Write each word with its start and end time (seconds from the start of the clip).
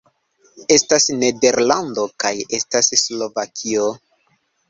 Estas 0.75 1.05
Nederlando 1.23 2.05
kaj 2.23 2.33
estas 2.59 2.91
Slovakio 3.03 3.85